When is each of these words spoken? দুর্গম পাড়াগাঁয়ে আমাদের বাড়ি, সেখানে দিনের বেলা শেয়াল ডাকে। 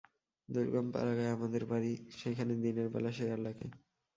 দুর্গম 0.49 0.87
পাড়াগাঁয়ে 0.93 1.35
আমাদের 1.37 1.63
বাড়ি, 1.65 1.91
সেখানে 2.19 2.53
দিনের 2.63 2.87
বেলা 2.93 3.11
শেয়াল 3.11 3.39
ডাকে। 3.45 3.67